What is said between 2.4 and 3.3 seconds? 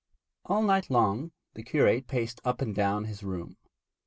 up and down his